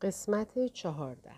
قسمت 0.00 0.66
چهارده 0.66 1.32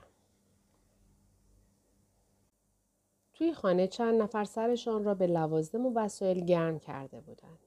توی 3.35 3.53
خانه 3.53 3.87
چند 3.87 4.23
نفر 4.23 4.45
سرشان 4.45 5.05
را 5.05 5.15
به 5.15 5.27
لوازم 5.27 5.87
و 5.87 5.93
وسایل 5.95 6.45
گرم 6.45 6.79
کرده 6.79 7.21
بودند. 7.21 7.59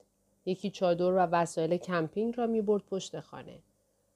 یکی 0.45 0.69
چادر 0.69 1.11
و 1.11 1.17
وسایل 1.17 1.77
کمپینگ 1.77 2.37
را 2.37 2.47
می 2.47 2.61
برد 2.61 2.83
پشت 2.85 3.19
خانه. 3.19 3.59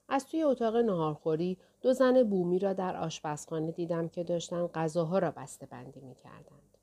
از 0.09 0.27
توی 0.27 0.43
اتاق 0.43 0.75
نهارخوری 0.75 1.57
دو 1.81 1.93
زن 1.93 2.23
بومی 2.23 2.59
را 2.59 2.73
در 2.73 2.97
آشپزخانه 2.97 3.71
دیدم 3.71 4.07
که 4.07 4.23
داشتن 4.23 4.67
غذاها 4.67 5.19
را 5.19 5.31
بسته 5.31 5.65
بندی 5.65 5.99
می 5.99 6.15
کردند. 6.15 6.77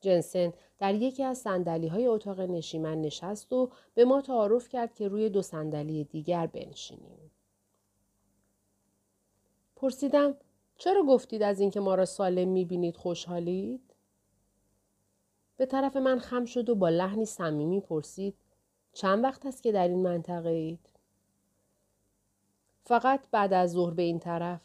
جنسن 0.00 0.52
در 0.78 0.94
یکی 0.94 1.24
از 1.24 1.38
سندلی 1.38 1.88
های 1.88 2.06
اتاق 2.06 2.40
نشیمن 2.40 3.00
نشست 3.00 3.52
و 3.52 3.70
به 3.94 4.04
ما 4.04 4.20
تعارف 4.20 4.68
کرد 4.68 4.94
که 4.94 5.08
روی 5.08 5.28
دو 5.28 5.42
صندلی 5.42 6.04
دیگر 6.04 6.46
بنشینیم. 6.46 7.30
پرسیدم 9.80 10.34
چرا 10.78 11.02
گفتید 11.02 11.42
از 11.42 11.60
اینکه 11.60 11.80
ما 11.80 11.94
را 11.94 12.04
سالم 12.04 12.48
می‌بینید 12.48 12.96
خوشحالید؟ 12.96 13.80
به 15.56 15.66
طرف 15.66 15.96
من 15.96 16.18
خم 16.18 16.44
شد 16.44 16.68
و 16.68 16.74
با 16.74 16.88
لحنی 16.88 17.26
صمیمی 17.26 17.80
پرسید 17.80 18.34
چند 18.92 19.24
وقت 19.24 19.46
است 19.46 19.62
که 19.62 19.72
در 19.72 19.88
این 19.88 20.02
منطقه 20.02 20.48
اید؟ 20.48 20.88
فقط 22.84 23.20
بعد 23.30 23.52
از 23.52 23.72
ظهر 23.72 23.94
به 23.94 24.02
این 24.02 24.18
طرف. 24.18 24.62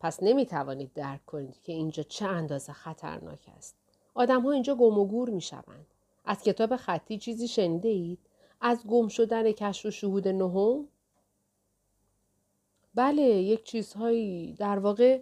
پس 0.00 0.22
نمی 0.22 0.46
توانید 0.46 0.92
درک 0.94 1.26
کنید 1.26 1.62
که 1.62 1.72
اینجا 1.72 2.02
چه 2.02 2.26
اندازه 2.26 2.72
خطرناک 2.72 3.48
است. 3.56 3.74
آدم 4.14 4.42
ها 4.42 4.52
اینجا 4.52 4.74
گم 4.74 4.98
و 4.98 5.04
گور 5.04 5.30
می 5.30 5.40
شوند. 5.40 5.86
از 6.24 6.42
کتاب 6.42 6.76
خطی 6.76 7.18
چیزی 7.18 7.48
شنیده 7.48 7.88
اید؟ 7.88 8.18
از 8.60 8.86
گم 8.86 9.08
شدن 9.08 9.52
کشف 9.52 9.86
و 9.86 9.90
شهود 9.90 10.28
نهم؟ 10.28 10.88
بله 12.96 13.22
یک 13.22 13.64
چیزهایی 13.64 14.52
در 14.52 14.78
واقع 14.78 15.20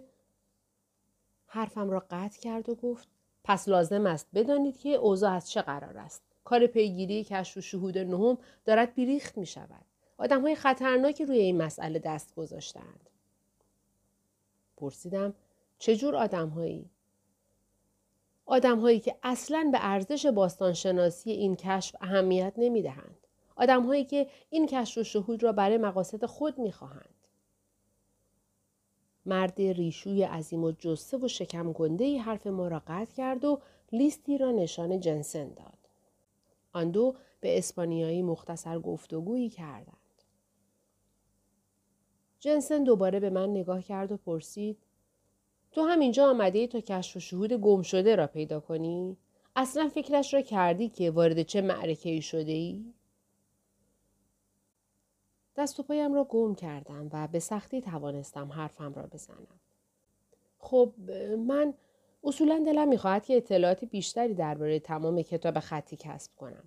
حرفم 1.47 1.89
را 1.89 2.05
قطع 2.09 2.39
کرد 2.39 2.69
و 2.69 2.75
گفت 2.75 3.07
پس 3.43 3.67
لازم 3.67 4.05
است 4.05 4.27
بدانید 4.33 4.77
که 4.77 4.89
اوضاع 4.89 5.31
از 5.31 5.51
چه 5.51 5.61
قرار 5.61 5.97
است 5.97 6.21
کار 6.43 6.67
پیگیری 6.67 7.23
کشف 7.23 7.57
و 7.57 7.61
شهود 7.61 7.97
نهم 7.97 8.37
دارد 8.65 8.93
بیریخت 8.95 9.37
می 9.37 9.45
شود 9.45 9.85
آدم 10.17 10.41
های 10.41 10.55
خطرناکی 10.55 11.25
روی 11.25 11.37
این 11.37 11.57
مسئله 11.57 11.99
دست 11.99 12.35
گذاشتند 12.35 13.09
پرسیدم 14.77 15.33
چجور 15.79 16.15
آدم 16.15 16.49
هایی؟ 16.49 16.89
آدم 18.45 18.79
هایی 18.79 18.99
که 18.99 19.15
اصلا 19.23 19.69
به 19.71 19.77
ارزش 19.81 20.25
باستانشناسی 20.25 21.31
این 21.31 21.55
کشف 21.55 21.95
اهمیت 22.01 22.53
نمی 22.57 22.81
دهند. 22.81 23.17
آدم 23.55 23.83
هایی 23.85 24.05
که 24.05 24.27
این 24.49 24.67
کشف 24.67 24.97
و 24.97 25.03
شهود 25.03 25.43
را 25.43 25.51
برای 25.51 25.77
مقاصد 25.77 26.25
خود 26.25 26.59
می 26.59 26.71
خواهند. 26.71 27.14
مرد 29.25 29.61
ریشوی 29.61 30.23
عظیم 30.23 30.63
و 30.63 30.71
جسه 30.71 31.17
و 31.17 31.27
شکم 31.27 31.71
گنده 31.71 32.17
حرف 32.17 32.47
ما 32.47 32.67
را 32.67 32.81
قطع 32.87 33.13
کرد 33.13 33.45
و 33.45 33.59
لیستی 33.91 34.37
را 34.37 34.51
نشان 34.51 34.99
جنسن 34.99 35.47
داد. 35.47 35.77
آن 36.73 36.91
دو 36.91 37.15
به 37.41 37.57
اسپانیایی 37.57 38.21
مختصر 38.21 38.79
گفتگویی 38.79 39.49
کردند. 39.49 39.97
جنسن 42.39 42.83
دوباره 42.83 43.19
به 43.19 43.29
من 43.29 43.49
نگاه 43.49 43.81
کرد 43.81 44.11
و 44.11 44.17
پرسید 44.17 44.77
تو 45.71 45.81
همینجا 45.81 46.29
آمده 46.29 46.67
تا 46.67 46.79
کشف 46.79 47.17
و 47.17 47.19
شهود 47.19 47.53
گم 47.53 47.81
شده 47.81 48.15
را 48.15 48.27
پیدا 48.27 48.59
کنی؟ 48.59 49.17
اصلا 49.55 49.89
فکرش 49.89 50.33
را 50.33 50.41
کردی 50.41 50.89
که 50.89 51.11
وارد 51.11 51.41
چه 51.41 51.61
معرکه 51.61 52.09
ای 52.09 52.21
شده 52.21 52.51
ای؟ 52.51 52.93
دست 55.57 55.79
و 55.79 55.83
پایم 55.83 56.13
را 56.13 56.23
گم 56.23 56.55
کردم 56.55 57.09
و 57.13 57.27
به 57.27 57.39
سختی 57.39 57.81
توانستم 57.81 58.51
حرفم 58.51 58.93
را 58.93 59.03
بزنم. 59.03 59.59
خب 60.59 60.93
من 61.47 61.73
اصولا 62.23 62.63
دلم 62.65 62.87
می‌خواهد 62.87 63.25
که 63.25 63.37
اطلاعات 63.37 63.85
بیشتری 63.85 64.33
درباره 64.33 64.79
تمام 64.79 65.21
کتاب 65.21 65.59
خطی 65.59 65.95
کسب 65.95 66.35
کنم. 66.35 66.63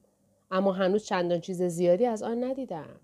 اما 0.51 0.73
هنوز 0.73 1.05
چندان 1.05 1.41
چیز 1.41 1.63
زیادی 1.63 2.07
از 2.07 2.23
آن 2.23 2.45
ندیدم. 2.45 3.01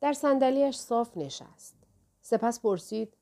در 0.00 0.12
صندلیاش 0.12 0.78
صاف 0.78 1.16
نشست. 1.16 1.76
سپس 2.22 2.60
پرسید 2.60 3.16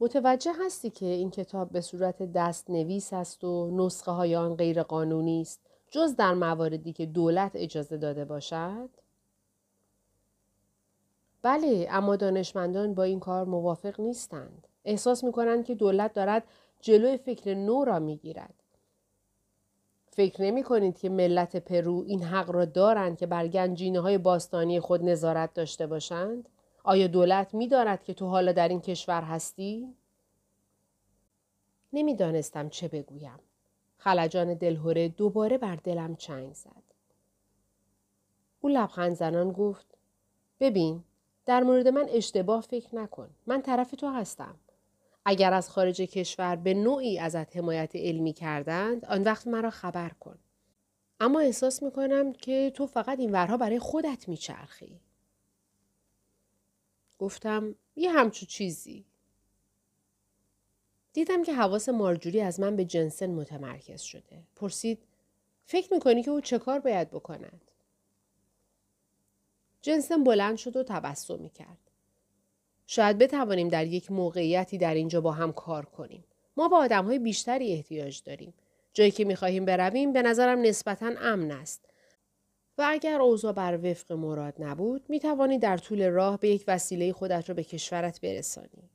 متوجه 0.00 0.52
هستی 0.66 0.90
که 0.90 1.06
این 1.06 1.30
کتاب 1.30 1.70
به 1.70 1.80
صورت 1.80 2.32
دست 2.32 2.70
نویس 2.70 3.12
است 3.12 3.44
و 3.44 3.70
نسخه 3.70 4.10
های 4.10 4.36
آن 4.36 4.56
غیر 4.56 4.82
قانونی 4.82 5.40
است 5.40 5.60
جز 5.90 6.16
در 6.16 6.34
مواردی 6.34 6.92
که 6.92 7.06
دولت 7.06 7.50
اجازه 7.54 7.96
داده 7.96 8.24
باشد؟ 8.24 8.90
بله 11.42 11.86
اما 11.90 12.16
دانشمندان 12.16 12.94
با 12.94 13.02
این 13.02 13.20
کار 13.20 13.44
موافق 13.44 14.00
نیستند. 14.00 14.68
احساس 14.84 15.24
می 15.24 15.32
کنند 15.32 15.64
که 15.64 15.74
دولت 15.74 16.12
دارد 16.12 16.44
جلوی 16.80 17.16
فکر 17.16 17.54
نو 17.54 17.84
را 17.84 17.98
می 17.98 18.16
گیرد. 18.16 18.54
فکر 20.10 20.42
نمی 20.42 20.62
کنید 20.62 20.98
که 20.98 21.08
ملت 21.08 21.56
پرو 21.56 22.04
این 22.06 22.22
حق 22.22 22.50
را 22.50 22.64
دارند 22.64 23.18
که 23.18 23.26
بر 23.26 23.48
گنجینه 23.48 24.00
های 24.00 24.18
باستانی 24.18 24.80
خود 24.80 25.04
نظارت 25.04 25.54
داشته 25.54 25.86
باشند؟ 25.86 26.48
آیا 26.84 27.06
دولت 27.06 27.54
می 27.54 27.68
دارد 27.68 28.04
که 28.04 28.14
تو 28.14 28.26
حالا 28.26 28.52
در 28.52 28.68
این 28.68 28.80
کشور 28.80 29.22
هستی؟ 29.22 29.94
نمی‌دانستم 31.92 32.68
چه 32.68 32.88
بگویم. 32.88 33.38
خلجان 33.96 34.54
دلهوره 34.54 35.08
دوباره 35.08 35.58
بر 35.58 35.76
دلم 35.76 36.16
چنگ 36.16 36.54
زد. 36.54 36.82
او 38.60 38.68
لبخند 38.68 39.16
زنان 39.16 39.52
گفت 39.52 39.86
ببین 40.60 41.04
در 41.46 41.62
مورد 41.62 41.88
من 41.88 42.08
اشتباه 42.08 42.60
فکر 42.60 42.96
نکن. 42.96 43.30
من 43.46 43.62
طرف 43.62 43.90
تو 43.90 44.08
هستم. 44.08 44.56
اگر 45.24 45.52
از 45.52 45.70
خارج 45.70 46.00
کشور 46.00 46.56
به 46.56 46.74
نوعی 46.74 47.18
ازت 47.18 47.56
حمایت 47.56 47.96
علمی 47.96 48.32
کردند 48.32 49.04
آن 49.04 49.22
وقت 49.22 49.46
مرا 49.46 49.70
خبر 49.70 50.08
کن. 50.08 50.38
اما 51.20 51.40
احساس 51.40 51.82
می‌کنم 51.82 52.32
که 52.32 52.72
تو 52.74 52.86
فقط 52.86 53.18
این 53.18 53.32
ورها 53.32 53.56
برای 53.56 53.78
خودت 53.78 54.28
میچرخی. 54.28 55.00
گفتم 57.18 57.74
یه 57.96 58.12
همچو 58.12 58.46
چیزی. 58.46 59.04
دیدم 61.12 61.42
که 61.42 61.54
حواس 61.54 61.88
مارجوری 61.88 62.40
از 62.40 62.60
من 62.60 62.76
به 62.76 62.84
جنسن 62.84 63.30
متمرکز 63.30 64.00
شده. 64.00 64.42
پرسید 64.56 65.02
فکر 65.64 65.94
می‌کنی 65.94 66.22
که 66.22 66.30
او 66.30 66.40
چه 66.40 66.58
کار 66.58 66.80
باید 66.80 67.10
بکند؟ 67.10 67.71
جنسن 69.82 70.24
بلند 70.24 70.56
شد 70.56 70.76
و 70.76 70.82
تبسمی 70.82 71.48
کرد. 71.48 71.78
شاید 72.86 73.18
بتوانیم 73.18 73.68
در 73.68 73.86
یک 73.86 74.12
موقعیتی 74.12 74.78
در 74.78 74.94
اینجا 74.94 75.20
با 75.20 75.32
هم 75.32 75.52
کار 75.52 75.84
کنیم. 75.84 76.24
ما 76.56 76.68
با 76.68 76.76
آدم 76.76 77.04
های 77.04 77.18
بیشتری 77.18 77.72
احتیاج 77.72 78.22
داریم. 78.22 78.54
جایی 78.94 79.10
که 79.10 79.24
می‌خواهیم 79.24 79.64
برویم 79.64 80.12
به 80.12 80.22
نظرم 80.22 80.62
نسبتا 80.62 81.12
امن 81.18 81.50
است. 81.50 81.84
و 82.78 82.86
اگر 82.88 83.20
اوضاع 83.20 83.52
بر 83.52 83.90
وفق 83.90 84.12
مراد 84.12 84.54
نبود 84.58 85.04
می 85.08 85.20
توانی 85.20 85.58
در 85.58 85.76
طول 85.76 86.10
راه 86.10 86.38
به 86.38 86.48
یک 86.48 86.64
وسیله 86.68 87.12
خودت 87.12 87.48
را 87.48 87.54
به 87.54 87.64
کشورت 87.64 88.20
برسانی. 88.20 88.90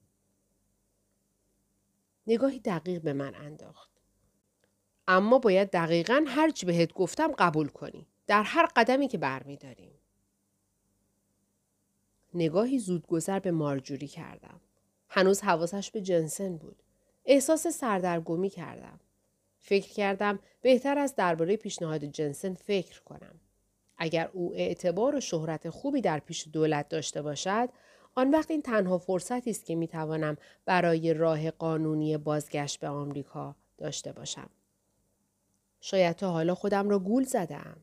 نگاهی 2.28 2.59
دقیق 2.59 3.02
به 3.02 3.14
من 3.14 3.36
انداخت. 3.36 3.92
اما 5.08 5.40
باید 5.40 5.72
دقیقا 5.72 6.26
هرچی 6.28 6.66
بهت 6.66 6.94
گفتم 6.94 7.31
قبول 7.31 7.68
کنی. 7.68 8.08
در 8.28 8.44
هر 8.44 8.66
قدمی 8.76 9.08
که 9.08 9.18
برمیداریم. 9.18 9.92
نگاهی 12.38 12.80
زودگذر 12.80 13.40
به 13.40 13.52
مارجوری 13.52 14.08
کردم. 14.08 14.62
هنوز 15.09 15.42
حواسش 15.42 15.92
به 15.92 16.02
جنسن 16.02 16.58
بود. 16.58 16.84
احساس 17.25 17.68
سردرگمی 17.68 18.50
کردم. 18.50 19.00
فکر 19.59 19.94
کردم 19.94 20.40
بهتر 20.62 20.97
از 20.97 21.16
درباره 21.16 21.58
پیشنهاد 21.58 22.03
جنسن 22.03 22.53
فکر 22.53 23.02
کنم. 23.02 23.40
اگر 23.97 24.30
او 24.34 24.56
اعتبار 24.56 25.16
و 25.16 25.20
شهرت 25.20 25.70
خوبی 25.70 26.02
در 26.02 26.20
پیش 26.20 26.47
دولت 26.53 26.90
داشته 26.90 27.22
باشد، 27.22 27.70
آن 28.16 28.32
وقت 28.32 28.52
این 28.52 28.61
تنها 28.61 28.97
فرصتی 28.97 29.50
است 29.50 29.66
که 29.66 29.76
می 29.76 29.88
توانم 29.88 30.38
برای 30.66 31.14
راه 31.14 31.52
قانونی 31.52 32.17
بازگشت 32.17 32.79
به 32.79 32.88
آمریکا 32.88 33.56
داشته 33.78 34.11
باشم. 34.11 34.50
شاید 35.82 36.16
تا 36.16 36.32
حالا 36.32 36.56
خودم 36.56 36.90
را 36.90 37.00
گول 37.00 37.23
زدم. 37.23 37.78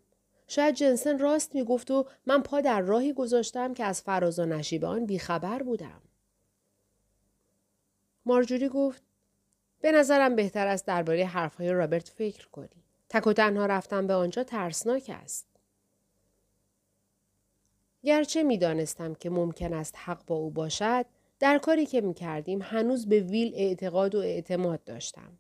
شاید 0.55 0.75
جنسن 0.75 1.19
راست 1.19 1.55
می 1.55 1.65
گفت 1.65 1.91
و 1.91 2.07
من 2.27 2.43
پا 2.43 2.61
در 2.61 2.81
راهی 2.81 3.13
گذاشتم 3.13 3.75
که 3.75 3.85
از 3.85 4.03
فراز 4.03 4.39
و 4.39 4.45
نشیب 4.45 4.85
آن 4.85 5.07
بیخبر 5.07 5.63
بودم. 5.63 6.03
مارجوری 8.27 8.69
گفت 8.69 9.03
به 9.81 9.93
نظرم 9.93 10.37
بهتر 10.37 10.67
است 10.67 10.87
درباره 10.87 11.25
حرفهای 11.25 11.73
رابرت 11.73 12.09
فکر 12.09 12.49
کنی. 12.49 12.85
تک 13.09 13.27
و 13.27 13.33
تنها 13.33 13.67
رفتن 13.67 14.07
به 14.07 14.15
آنجا 14.15 14.45
ترسناک 14.45 15.11
است. 15.15 15.47
گرچه 18.05 18.43
می 18.43 18.59
دانستم 18.59 19.15
که 19.15 19.31
ممکن 19.31 19.73
است 19.73 19.95
حق 19.99 20.27
با 20.27 20.35
او 20.35 20.51
باشد، 20.51 21.07
در 21.39 21.59
کاری 21.59 21.87
که 21.87 22.01
می 22.01 22.15
کردیم 22.15 22.63
هنوز 22.63 23.09
به 23.09 23.21
ویل 23.21 23.53
اعتقاد 23.55 24.15
و 24.15 24.19
اعتماد 24.19 24.85
داشتم. 24.85 25.39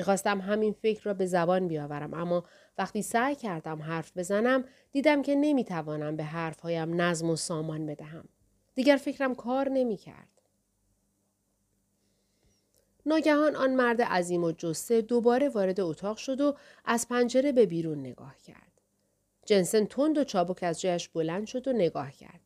می‌خواستم 0.00 0.40
همین 0.40 0.72
فکر 0.72 1.04
را 1.04 1.14
به 1.14 1.26
زبان 1.26 1.68
بیاورم 1.68 2.14
اما 2.14 2.44
وقتی 2.78 3.02
سعی 3.02 3.34
کردم 3.34 3.82
حرف 3.82 4.16
بزنم 4.16 4.64
دیدم 4.92 5.22
که 5.22 5.34
نمی‌توانم 5.34 6.16
به 6.16 6.24
حرفهایم 6.24 7.00
نظم 7.00 7.30
و 7.30 7.36
سامان 7.36 7.86
بدهم. 7.86 8.28
دیگر 8.74 8.96
فکرم 8.96 9.34
کار 9.34 9.68
نمی‌کرد. 9.68 10.28
ناگهان 13.06 13.56
آن 13.56 13.74
مرد 13.74 14.02
عظیم 14.02 14.44
و 14.44 14.52
جسه 14.52 15.02
دوباره 15.02 15.48
وارد 15.48 15.80
اتاق 15.80 16.16
شد 16.16 16.40
و 16.40 16.56
از 16.84 17.08
پنجره 17.08 17.52
به 17.52 17.66
بیرون 17.66 18.00
نگاه 18.00 18.36
کرد. 18.46 18.80
جنسن 19.46 19.84
تند 19.84 20.18
و 20.18 20.24
چابک 20.24 20.62
از 20.62 20.80
جایش 20.80 21.08
بلند 21.08 21.46
شد 21.46 21.68
و 21.68 21.72
نگاه 21.72 22.12
کرد. 22.12 22.40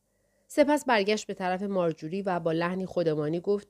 سپس 0.48 0.84
برگشت 0.84 1.26
به 1.26 1.34
طرف 1.34 1.62
مارجوری 1.62 2.22
و 2.22 2.40
با 2.40 2.52
لحنی 2.52 2.86
خودمانی 2.86 3.40
گفت 3.40 3.68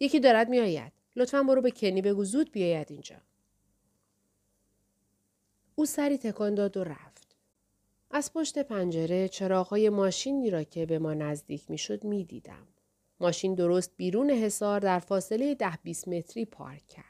یکی 0.00 0.20
دارد 0.20 0.48
میآید. 0.48 1.01
لطفا 1.16 1.42
برو 1.42 1.62
به 1.62 1.70
کنی 1.70 2.02
بگو 2.02 2.24
زود 2.24 2.52
بیاید 2.52 2.90
اینجا. 2.90 3.16
او 5.74 5.86
سری 5.86 6.18
تکان 6.18 6.54
داد 6.54 6.76
و 6.76 6.84
رفت. 6.84 7.36
از 8.10 8.32
پشت 8.32 8.58
پنجره 8.58 9.28
چراغهای 9.28 9.88
ماشینی 9.88 10.50
را 10.50 10.62
که 10.62 10.86
به 10.86 10.98
ما 10.98 11.14
نزدیک 11.14 11.70
می‌شد 11.70 12.04
می‌دیدم. 12.04 12.66
ماشین 13.20 13.54
درست 13.54 13.92
بیرون 13.96 14.30
حصار 14.30 14.80
در 14.80 14.98
فاصله 14.98 15.54
ده 15.54 15.78
20 15.82 16.08
متری 16.08 16.44
پارک 16.44 16.86
کرد. 16.88 17.04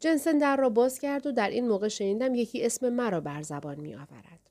جنسن 0.00 0.38
در 0.38 0.56
را 0.56 0.68
باز 0.68 0.98
کرد 0.98 1.26
و 1.26 1.32
در 1.32 1.50
این 1.50 1.68
موقع 1.68 1.88
شنیدم 1.88 2.34
یکی 2.34 2.66
اسم 2.66 2.88
مرا 2.88 3.20
بر 3.20 3.42
زبان 3.42 3.80
می 3.80 3.94
آورد. 3.94 4.50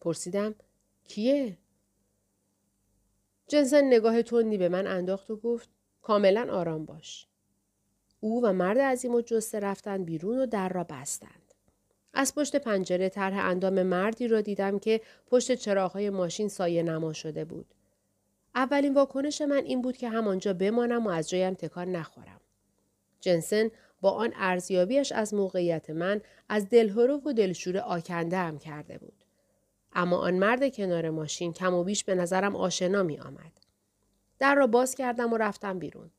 پرسیدم 0.00 0.54
کیه؟ 1.08 1.58
جنسن 3.48 3.84
نگاه 3.84 4.22
تندی 4.22 4.58
به 4.58 4.68
من 4.68 4.86
انداخت 4.86 5.30
و 5.30 5.36
گفت 5.36 5.68
کاملا 6.02 6.46
آرام 6.50 6.84
باش. 6.84 7.26
او 8.20 8.44
و 8.44 8.52
مرد 8.52 8.78
عظیم 8.78 9.14
و 9.14 9.20
جسته 9.20 9.60
رفتن 9.60 10.04
بیرون 10.04 10.38
و 10.38 10.46
در 10.46 10.68
را 10.68 10.84
بستند. 10.84 11.54
از 12.14 12.34
پشت 12.34 12.56
پنجره 12.56 13.08
طرح 13.08 13.44
اندام 13.44 13.82
مردی 13.82 14.28
را 14.28 14.40
دیدم 14.40 14.78
که 14.78 15.00
پشت 15.26 15.54
چراغهای 15.54 16.10
ماشین 16.10 16.48
سایه 16.48 16.82
نما 16.82 17.12
شده 17.12 17.44
بود. 17.44 17.74
اولین 18.54 18.94
واکنش 18.94 19.40
من 19.40 19.64
این 19.64 19.82
بود 19.82 19.96
که 19.96 20.08
همانجا 20.08 20.52
بمانم 20.52 21.06
و 21.06 21.10
از 21.10 21.30
جایم 21.30 21.54
تکان 21.54 21.92
نخورم. 21.92 22.40
جنسن 23.20 23.70
با 24.00 24.10
آن 24.10 24.32
ارزیابیش 24.36 25.12
از 25.12 25.34
موقعیت 25.34 25.90
من 25.90 26.20
از 26.48 26.68
دلهرو 26.68 27.20
و 27.26 27.32
دلشور 27.32 27.78
آکنده 27.78 28.36
هم 28.36 28.58
کرده 28.58 28.98
بود. 28.98 29.17
اما 29.98 30.16
آن 30.16 30.34
مرد 30.34 30.74
کنار 30.74 31.10
ماشین 31.10 31.52
کم 31.52 31.74
و 31.74 31.84
بیش 31.84 32.04
به 32.04 32.14
نظرم 32.14 32.56
آشنا 32.56 33.02
می 33.02 33.18
آمد. 33.18 33.52
در 34.38 34.54
را 34.54 34.66
باز 34.66 34.94
کردم 34.94 35.32
و 35.32 35.36
رفتم 35.36 35.78
بیرون. 35.78 36.10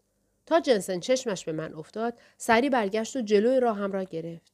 تا 0.45 0.59
جنسن 0.59 0.99
چشمش 0.99 1.45
به 1.45 1.51
من 1.51 1.73
افتاد 1.73 2.19
سری 2.37 2.69
برگشت 2.69 3.15
و 3.15 3.21
جلوی 3.21 3.59
راهم 3.59 3.91
را 3.91 4.03
گرفت. 4.03 4.53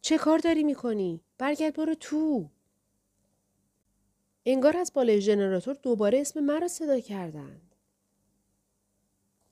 چه 0.00 0.18
کار 0.18 0.38
داری 0.38 0.64
می‌کنی؟ 0.64 1.20
برگرد 1.38 1.76
برو 1.76 1.94
تو. 1.94 2.50
انگار 4.46 4.76
از 4.76 4.92
بالای 4.94 5.20
ژنراتور 5.20 5.74
دوباره 5.74 6.20
اسم 6.20 6.40
مرا 6.40 6.68
صدا 6.68 7.00
کردند. 7.00 7.74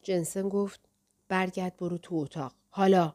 جنسن 0.02 0.48
گفت 0.48 0.80
برگرد 1.28 1.76
برو 1.76 1.98
تو 1.98 2.16
اتاق. 2.16 2.54
حالا 2.70 3.14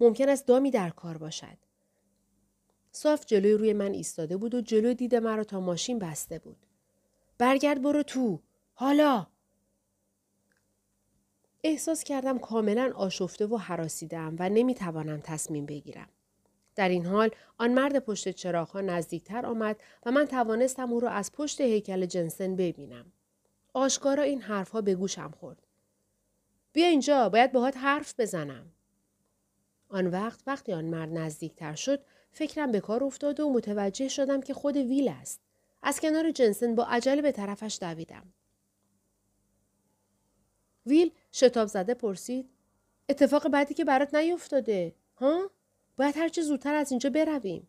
ممکن 0.00 0.28
است 0.28 0.46
دامی 0.46 0.70
در 0.70 0.90
کار 0.90 1.18
باشد. 1.18 1.65
صاف 2.96 3.26
جلوی 3.26 3.52
روی 3.52 3.72
من 3.72 3.92
ایستاده 3.92 4.36
بود 4.36 4.54
و 4.54 4.60
جلوی 4.60 4.94
دید 4.94 5.14
مرا 5.14 5.44
تا 5.44 5.60
ماشین 5.60 5.98
بسته 5.98 6.38
بود. 6.38 6.56
برگرد 7.38 7.82
برو 7.82 8.02
تو. 8.02 8.40
حالا. 8.74 9.26
احساس 11.64 12.04
کردم 12.04 12.38
کاملا 12.38 12.92
آشفته 12.94 13.46
و 13.46 13.56
حراسیدم 13.56 14.36
و 14.38 14.48
نمی‌توانم 14.48 15.20
تصمیم 15.20 15.66
بگیرم. 15.66 16.08
در 16.74 16.88
این 16.88 17.06
حال 17.06 17.30
آن 17.58 17.74
مرد 17.74 17.98
پشت 17.98 18.28
چراغها 18.28 18.80
نزدیکتر 18.80 19.46
آمد 19.46 19.80
و 20.06 20.10
من 20.10 20.24
توانستم 20.24 20.92
او 20.92 21.00
را 21.00 21.10
از 21.10 21.32
پشت 21.32 21.60
هیکل 21.60 22.06
جنسن 22.06 22.56
ببینم. 22.56 23.12
آشکارا 23.72 24.22
این 24.22 24.40
حرفها 24.40 24.80
به 24.80 24.94
گوشم 24.94 25.30
خورد. 25.30 25.66
بیا 26.72 26.86
اینجا 26.86 27.28
باید 27.28 27.52
باهات 27.52 27.76
حرف 27.76 28.14
بزنم. 28.18 28.72
آن 29.88 30.06
وقت 30.06 30.42
وقتی 30.46 30.72
آن 30.72 30.84
مرد 30.84 31.12
نزدیکتر 31.12 31.74
شد 31.74 32.00
فکرم 32.36 32.72
به 32.72 32.80
کار 32.80 33.04
افتاد 33.04 33.40
و 33.40 33.52
متوجه 33.52 34.08
شدم 34.08 34.40
که 34.40 34.54
خود 34.54 34.76
ویل 34.76 35.08
است. 35.08 35.40
از 35.82 36.00
کنار 36.00 36.30
جنسن 36.30 36.74
با 36.74 36.84
عجله 36.84 37.22
به 37.22 37.32
طرفش 37.32 37.78
دویدم. 37.80 38.32
ویل 40.86 41.12
شتاب 41.32 41.68
زده 41.68 41.94
پرسید 41.94 42.50
اتفاق 43.08 43.48
بعدی 43.48 43.74
که 43.74 43.84
برات 43.84 44.14
نیفتاده 44.14 44.94
ها؟ 45.16 45.50
باید 45.96 46.16
هرچه 46.16 46.42
زودتر 46.42 46.74
از 46.74 46.90
اینجا 46.90 47.10
برویم. 47.10 47.66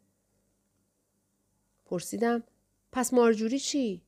پرسیدم 1.85 2.43
پس 2.91 3.13
مارجوری 3.13 3.59
چی؟ 3.59 4.01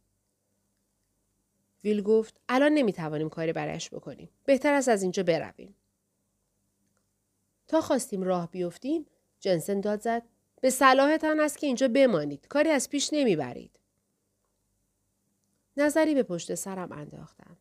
ویل 1.84 2.02
گفت 2.02 2.42
الان 2.50 2.72
نمی‌توانیم 2.72 3.30
کاری 3.30 3.54
برایش 3.54 3.90
بکنیم. 3.90 4.30
بهتر 4.46 4.74
است 4.74 4.90
از 4.90 5.02
اینجا 5.02 5.24
برویم. 5.24 5.76
تا 7.68 7.82
خواستیم 7.82 8.24
راه 8.24 8.52
بیفتیم 8.52 9.06
جنسن 9.40 9.80
داد 9.82 10.02
زد 10.02 10.24
به 10.62 10.70
صلاحتان 10.70 11.40
است 11.40 11.58
که 11.58 11.68
اینجا 11.68 11.88
بمانید. 11.88 12.48
کاری 12.48 12.70
از 12.70 12.90
پیش 12.90 13.10
نمی‌برید. 13.14 13.72
نظری 15.78 16.16
به 16.16 16.24
پشت 16.24 16.56
سرم 16.56 16.92
انداختم. 16.92 17.58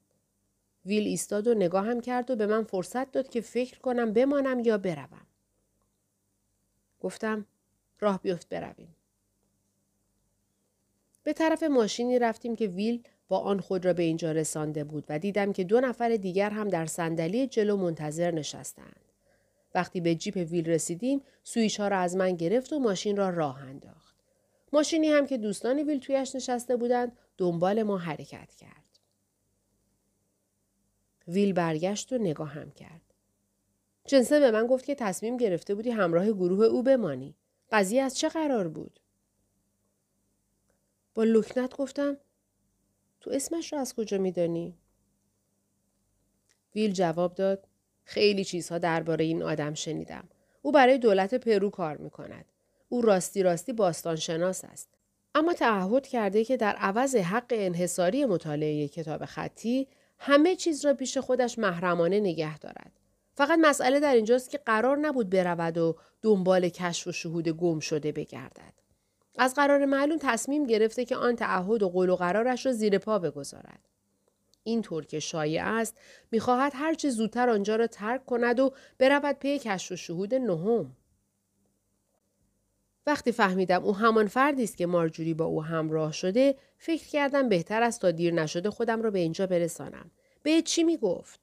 ویل 0.87 1.07
ایستاد 1.07 1.47
و 1.47 1.55
نگاهم 1.55 2.01
کرد 2.01 2.31
و 2.31 2.37
به 2.37 2.47
من 2.47 2.65
فرصت 2.65 3.13
داد 3.13 3.29
که 3.29 3.41
فکر 3.41 3.79
کنم 3.79 4.13
بمانم 4.13 4.61
یا 4.61 4.79
بروم. 4.79 5.27
گفتم 7.01 7.47
راه 8.01 8.23
بیفت 8.23 8.49
برویم. 8.49 8.97
به 11.23 11.33
طرف 11.33 11.63
ماشینی 11.63 12.19
رفتیم 12.19 12.57
که 12.57 12.67
ویل 12.67 13.03
با 13.29 13.39
آن 13.39 13.61
خود 13.61 13.87
را 13.87 13.93
به 13.93 14.03
اینجا 14.03 14.33
رسانده 14.33 14.85
بود 14.85 15.05
و 15.09 15.19
دیدم 15.19 15.53
که 15.53 15.65
دو 15.65 15.81
نفر 15.81 16.17
دیگر 16.17 16.51
هم 16.51 16.69
در 16.69 16.87
صندلی 16.87 17.47
جلو 17.47 17.77
منتظر 17.77 18.31
نشستند. 18.31 19.08
وقتی 19.75 20.01
به 20.01 20.15
جیپ 20.15 20.37
ویل 20.37 20.67
رسیدیم 20.67 21.23
سویش 21.43 21.81
ها 21.81 21.89
را 21.89 21.99
از 21.99 22.17
من 22.17 22.37
گرفت 22.37 22.73
و 22.73 22.79
ماشین 22.79 23.17
را 23.17 23.31
راه 23.31 23.63
انداخت. 23.63 24.17
ماشینی 24.73 25.09
هم 25.09 25.27
که 25.27 25.39
دوستان 25.39 25.79
ویل 25.79 25.99
تویش 25.99 26.35
نشسته 26.35 26.77
بودند 26.77 27.19
دنبال 27.37 27.83
ما 27.83 27.99
حرکت 27.99 28.55
کرد. 28.55 28.99
ویل 31.29 31.53
برگشت 31.53 32.13
و 32.13 32.19
نگاه 32.19 32.49
هم 32.49 32.71
کرد. 32.71 33.03
جنسه 34.07 34.41
به 34.41 34.51
من 34.51 34.67
گفت 34.67 34.85
که 34.85 34.95
تصمیم 34.95 35.37
گرفته 35.37 35.75
بودی 35.75 35.91
همراه 35.91 36.33
گروه 36.33 36.65
او 36.65 36.83
بمانی. 36.83 37.35
قضیه 37.73 38.03
از 38.03 38.19
چه 38.19 38.29
قرار 38.29 38.69
بود؟ 38.69 39.01
با 41.15 41.25
لکنت 41.25 41.77
گفتم 41.77 42.17
تو 43.21 43.31
اسمش 43.31 43.73
را 43.73 43.81
از 43.81 43.95
کجا 43.95 44.19
میدانی؟ 44.19 44.79
ویل 46.75 46.93
جواب 46.93 47.35
داد 47.35 47.68
خیلی 48.09 48.45
چیزها 48.45 48.79
درباره 48.79 49.25
این 49.25 49.43
آدم 49.43 49.75
شنیدم. 49.75 50.29
او 50.63 50.73
برای 50.73 50.99
دولت 50.99 51.35
پرو 51.35 51.71
کار 51.71 51.97
می 51.97 52.11
کند. 52.11 52.45
او 52.89 53.03
راستی 53.03 53.43
راستی 53.43 53.73
باستان 53.73 54.17
شناس 54.17 54.65
است. 54.65 54.89
اما 55.35 55.53
تعهد 55.53 56.07
کرده 56.07 56.45
که 56.45 56.57
در 56.57 56.77
عوض 56.77 57.17
حق 57.17 57.47
انحصاری 57.51 58.25
مطالعه 58.25 58.89
کتاب 58.89 59.25
خطی 59.25 59.89
همه 60.19 60.57
چیز 60.57 60.85
را 60.85 60.95
پیش 60.95 61.19
خودش 61.19 61.59
محرمانه 61.59 62.21
نگه 62.21 62.59
دارد. 62.59 62.93
فقط 63.35 63.59
مسئله 63.63 64.01
در 64.01 64.15
اینجاست 64.15 64.51
که 64.51 64.59
قرار 64.59 64.99
نبود 64.99 65.31
برود 65.31 65.79
و 65.79 65.97
دنبال 66.23 66.69
کشف 66.69 67.07
و 67.07 67.13
شهود 67.13 67.49
گم 67.49 67.81
شده 67.81 68.13
بگردد. 68.13 68.73
از 69.39 69.55
قرار 69.55 69.85
معلوم 69.85 70.19
تصمیم 70.21 70.67
گرفته 70.67 71.05
که 71.05 71.17
آن 71.17 71.37
تعهد 71.37 71.83
و 71.83 71.89
قول 71.89 72.09
و 72.09 72.17
قرارش 72.17 72.67
را 72.67 72.73
زیر 72.73 72.99
پا 72.99 73.19
بگذارد. 73.19 73.89
اینطور 74.69 75.07
که 75.07 75.21
شایع 75.21 75.67
است 75.67 75.97
می‌خواهد 76.31 76.73
هرچه 76.75 77.11
زودتر 77.11 77.51
آنجا 77.51 77.77
را 77.77 77.87
ترک 77.87 78.27
کند 78.27 78.61
و 78.61 78.73
برود 78.99 79.39
پی 79.39 79.59
کشف 79.59 79.93
و 79.93 79.97
شهود 79.97 80.35
نهم. 80.35 80.97
وقتی 83.07 83.33
فهمیدم 83.33 83.85
او 83.85 83.97
همان 83.97 84.27
فردی 84.27 84.65
است 84.65 84.77
که 84.77 84.87
مارجوری 84.87 85.35
با 85.35 85.45
او 85.45 85.65
همراه 85.65 86.13
شده 86.13 86.55
فکر 86.79 87.09
کردم 87.09 87.49
بهتر 87.49 87.83
است 87.83 88.01
تا 88.01 88.11
دیر 88.11 88.35
نشده 88.35 88.71
خودم 88.71 89.03
را 89.03 89.11
به 89.11 89.19
اینجا 89.19 89.47
برسانم. 89.47 90.11
به 90.43 90.63
چی 90.63 90.85
می‌گفت؟ 90.85 91.41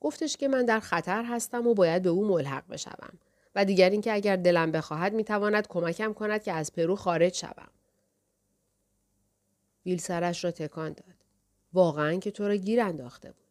گفتش 0.00 0.36
که 0.36 0.48
من 0.48 0.64
در 0.64 0.80
خطر 0.80 1.24
هستم 1.24 1.66
و 1.66 1.74
باید 1.74 2.02
به 2.02 2.08
او 2.08 2.28
ملحق 2.28 2.68
بشوم 2.68 3.18
و 3.54 3.64
دیگر 3.64 3.90
اینکه 3.90 4.12
اگر 4.12 4.36
دلم 4.36 4.72
بخواهد 4.72 5.14
می‌تواند 5.14 5.68
کمکم 5.68 6.12
کند 6.12 6.42
که 6.42 6.52
از 6.52 6.72
پرو 6.72 6.96
خارج 6.96 7.34
شوم. 7.34 7.68
ویل 9.86 9.98
سرش 9.98 10.44
را 10.44 10.50
تکان 10.50 10.92
داد. 10.92 11.14
واقعا 11.72 12.16
که 12.16 12.30
تو 12.30 12.48
را 12.48 12.56
گیر 12.56 12.80
انداخته 12.80 13.32
بود. 13.32 13.46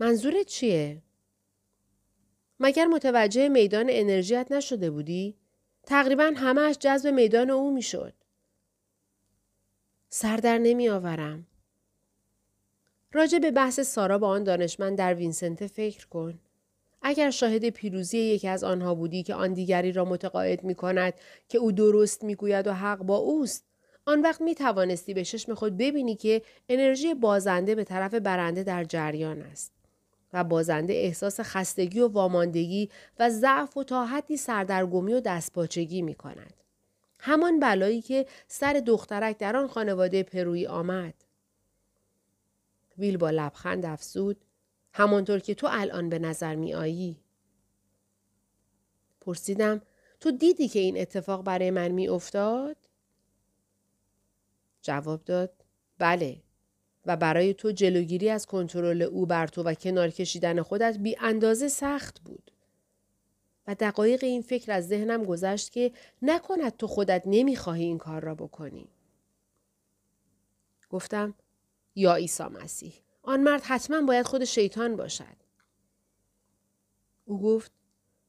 منظورت 0.00 0.46
چیه؟ 0.46 1.02
مگر 2.60 2.86
متوجه 2.86 3.48
میدان 3.48 3.86
انرژیت 3.90 4.46
نشده 4.52 4.90
بودی؟ 4.90 5.36
تقریبا 5.82 6.32
همهش 6.36 6.78
جذب 6.78 7.08
میدان 7.08 7.50
او 7.50 7.74
می‌شد. 7.74 8.14
سر 10.08 10.36
در 10.36 10.58
نمی 10.58 10.88
آورم. 10.88 11.46
راجع 13.12 13.38
به 13.38 13.50
بحث 13.50 13.80
سارا 13.80 14.18
با 14.18 14.28
آن 14.28 14.44
دانشمند 14.44 14.98
در 14.98 15.14
وینسنت 15.14 15.66
فکر 15.66 16.06
کن. 16.06 16.38
اگر 17.02 17.30
شاهد 17.30 17.68
پیروزی 17.68 18.18
یکی 18.18 18.48
از 18.48 18.64
آنها 18.64 18.94
بودی 18.94 19.22
که 19.22 19.34
آن 19.34 19.52
دیگری 19.52 19.92
را 19.92 20.04
متقاعد 20.04 20.64
می 20.64 20.74
کند 20.74 21.14
که 21.48 21.58
او 21.58 21.72
درست 21.72 22.24
می 22.24 22.34
گوید 22.34 22.66
و 22.66 22.72
حق 22.72 22.98
با 22.98 23.16
اوست 23.16 23.69
آن 24.10 24.22
وقت 24.22 24.40
می 24.40 24.54
توانستی 24.54 25.14
به 25.14 25.24
چشم 25.24 25.54
خود 25.54 25.76
ببینی 25.76 26.16
که 26.16 26.42
انرژی 26.68 27.14
بازنده 27.14 27.74
به 27.74 27.84
طرف 27.84 28.14
برنده 28.14 28.62
در 28.62 28.84
جریان 28.84 29.42
است 29.42 29.72
و 30.32 30.44
بازنده 30.44 30.92
احساس 30.92 31.40
خستگی 31.40 32.00
و 32.00 32.08
واماندگی 32.08 32.90
و 33.18 33.30
ضعف 33.30 33.76
و 33.76 33.84
تا 33.84 34.06
حدی 34.06 34.36
سردرگمی 34.36 35.14
و 35.14 35.20
دستپاچگی 35.20 36.02
می 36.02 36.14
کند. 36.14 36.54
همان 37.18 37.60
بلایی 37.60 38.02
که 38.02 38.26
سر 38.48 38.72
دخترک 38.86 39.38
در 39.38 39.56
آن 39.56 39.68
خانواده 39.68 40.22
پرویی 40.22 40.66
آمد. 40.66 41.14
ویل 42.98 43.16
با 43.16 43.30
لبخند 43.30 43.86
افزود 43.86 44.36
همانطور 44.92 45.38
که 45.38 45.54
تو 45.54 45.68
الان 45.70 46.08
به 46.08 46.18
نظر 46.18 46.54
می 46.54 46.74
آیی. 46.74 47.16
پرسیدم 49.20 49.82
تو 50.20 50.30
دیدی 50.30 50.68
که 50.68 50.78
این 50.78 50.98
اتفاق 50.98 51.44
برای 51.44 51.70
من 51.70 51.88
می 51.88 52.08
افتاد؟ 52.08 52.76
جواب 54.82 55.24
داد 55.24 55.64
بله 55.98 56.42
و 57.06 57.16
برای 57.16 57.54
تو 57.54 57.70
جلوگیری 57.70 58.30
از 58.30 58.46
کنترل 58.46 59.02
او 59.02 59.26
بر 59.26 59.46
تو 59.46 59.62
و 59.62 59.74
کنار 59.74 60.10
کشیدن 60.10 60.62
خودت 60.62 60.98
بی 60.98 61.16
اندازه 61.20 61.68
سخت 61.68 62.20
بود. 62.20 62.50
و 63.66 63.74
دقایق 63.74 64.24
این 64.24 64.42
فکر 64.42 64.72
از 64.72 64.88
ذهنم 64.88 65.24
گذشت 65.24 65.72
که 65.72 65.92
نکند 66.22 66.76
تو 66.76 66.86
خودت 66.86 67.22
نمی‌خواهی 67.26 67.84
این 67.84 67.98
کار 67.98 68.22
را 68.22 68.34
بکنی. 68.34 68.88
گفتم 70.90 71.34
یا 71.94 72.14
عیسی 72.14 72.42
مسیح 72.42 72.94
آن 73.22 73.40
مرد 73.40 73.62
حتما 73.62 74.00
باید 74.00 74.26
خود 74.26 74.44
شیطان 74.44 74.96
باشد. 74.96 75.36
او 77.24 77.42
گفت 77.42 77.72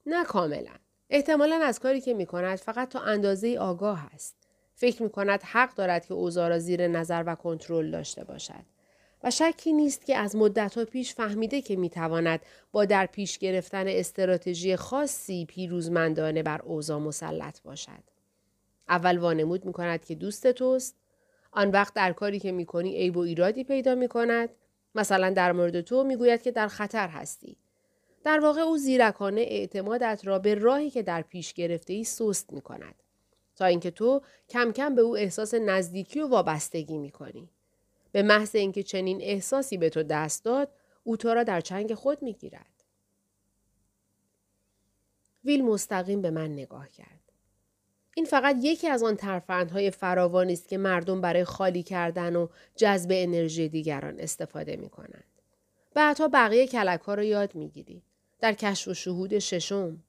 نه 0.05 0.25
کاملا. 0.25 0.75
احتمالا 1.09 1.55
از 1.63 1.79
کاری 1.79 2.01
که 2.01 2.13
می 2.13 2.25
کند 2.25 2.57
فقط 2.57 2.89
تا 2.89 2.99
اندازه 2.99 3.57
آگاه 3.59 4.09
است. 4.13 4.40
فکر 4.75 5.03
می 5.03 5.09
کند 5.09 5.43
حق 5.43 5.75
دارد 5.75 6.05
که 6.05 6.13
اوضاع 6.13 6.49
را 6.49 6.59
زیر 6.59 6.87
نظر 6.87 7.23
و 7.27 7.35
کنترل 7.35 7.91
داشته 7.91 8.23
باشد. 8.23 8.65
و 9.23 9.31
شکی 9.31 9.73
نیست 9.73 10.05
که 10.05 10.17
از 10.17 10.35
مدت 10.35 10.83
پیش 10.83 11.13
فهمیده 11.13 11.61
که 11.61 11.75
می 11.75 11.89
تواند 11.89 12.39
با 12.71 12.85
در 12.85 13.05
پیش 13.05 13.37
گرفتن 13.37 13.87
استراتژی 13.87 14.75
خاصی 14.75 15.45
پیروزمندانه 15.45 16.43
بر 16.43 16.61
اوضاع 16.61 16.99
مسلط 16.99 17.61
باشد. 17.61 18.03
اول 18.89 19.17
وانمود 19.17 19.65
می 19.65 19.73
کند 19.73 20.05
که 20.05 20.15
دوست 20.15 20.51
توست 20.51 20.95
آن 21.51 21.71
وقت 21.71 21.93
در 21.93 22.13
کاری 22.13 22.39
که 22.39 22.51
می 22.51 22.65
کنی 22.65 22.95
عیب 22.95 23.17
و 23.17 23.19
ایرادی 23.19 23.63
پیدا 23.63 23.95
می 23.95 24.07
کند 24.07 24.49
مثلا 24.95 25.29
در 25.29 25.51
مورد 25.51 25.81
تو 25.81 26.03
می‌گوید 26.03 26.41
که 26.41 26.51
در 26.51 26.67
خطر 26.67 27.07
هستی. 27.07 27.57
در 28.23 28.39
واقع 28.39 28.61
او 28.61 28.77
زیرکانه 28.77 29.41
اعتمادت 29.41 30.21
را 30.23 30.39
به 30.39 30.55
راهی 30.55 30.89
که 30.89 31.03
در 31.03 31.21
پیش 31.21 31.53
گرفته 31.53 31.93
ای 31.93 32.03
سست 32.03 32.53
می 32.53 32.61
کند. 32.61 32.95
تا 33.61 33.67
اینکه 33.67 33.91
تو 33.91 34.21
کم 34.49 34.71
کم 34.71 34.95
به 34.95 35.01
او 35.01 35.17
احساس 35.17 35.53
نزدیکی 35.53 36.19
و 36.19 36.27
وابستگی 36.27 36.97
می 36.97 37.11
کنی. 37.11 37.49
به 38.11 38.23
محض 38.23 38.55
اینکه 38.55 38.83
چنین 38.83 39.21
احساسی 39.21 39.77
به 39.77 39.89
تو 39.89 40.03
دست 40.03 40.45
داد 40.45 40.71
او 41.03 41.17
تو 41.17 41.33
را 41.33 41.43
در 41.43 41.61
چنگ 41.61 41.93
خود 41.93 42.21
می 42.21 42.33
گیرد. 42.33 42.83
ویل 45.45 45.65
مستقیم 45.65 46.21
به 46.21 46.31
من 46.31 46.53
نگاه 46.53 46.89
کرد. 46.89 47.19
این 48.15 48.25
فقط 48.25 48.55
یکی 48.61 48.87
از 48.87 49.03
آن 49.03 49.15
ترفندهای 49.15 49.91
فراوانی 49.91 50.53
است 50.53 50.67
که 50.67 50.77
مردم 50.77 51.21
برای 51.21 51.43
خالی 51.43 51.83
کردن 51.83 52.35
و 52.35 52.47
جذب 52.75 53.09
انرژی 53.13 53.69
دیگران 53.69 54.19
استفاده 54.19 54.75
می 54.75 54.89
کنند. 54.89 55.41
بعدها 55.93 56.27
بقیه 56.27 56.67
کلک 56.67 57.01
ها 57.01 57.13
رو 57.13 57.23
یاد 57.23 57.55
می 57.55 57.69
گیری. 57.69 58.03
در 58.39 58.53
کشف 58.53 58.87
و 58.87 58.93
شهود 58.93 59.39
ششم. 59.39 60.03